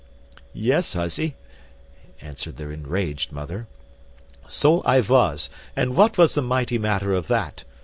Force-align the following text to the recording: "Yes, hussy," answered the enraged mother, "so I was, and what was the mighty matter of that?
"Yes, 0.55 0.93
hussy," 0.93 1.35
answered 2.21 2.57
the 2.57 2.67
enraged 2.71 3.31
mother, 3.31 3.67
"so 4.49 4.81
I 4.81 4.99
was, 5.01 5.51
and 5.75 5.95
what 5.95 6.17
was 6.17 6.33
the 6.33 6.41
mighty 6.41 6.79
matter 6.79 7.13
of 7.13 7.27
that? 7.27 7.63